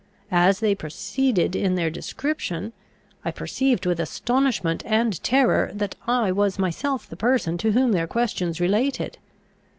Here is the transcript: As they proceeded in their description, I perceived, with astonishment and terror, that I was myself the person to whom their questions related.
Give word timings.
As 0.33 0.61
they 0.61 0.73
proceeded 0.73 1.55
in 1.55 1.75
their 1.75 1.91
description, 1.91 2.73
I 3.23 3.29
perceived, 3.29 3.85
with 3.85 3.99
astonishment 3.99 4.81
and 4.87 5.21
terror, 5.21 5.69
that 5.75 5.93
I 6.07 6.31
was 6.31 6.57
myself 6.57 7.07
the 7.07 7.15
person 7.15 7.55
to 7.59 7.73
whom 7.73 7.91
their 7.91 8.07
questions 8.07 8.59
related. 8.59 9.19